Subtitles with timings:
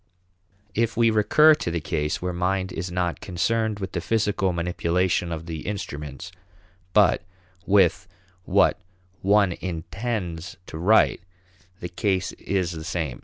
[0.73, 5.31] If we recur to the case where mind is not concerned with the physical manipulation
[5.31, 6.31] of the instruments
[6.91, 7.21] but
[7.67, 8.07] with
[8.45, 8.79] what
[9.21, 11.21] one intends to write,
[11.81, 13.19] the case is the same.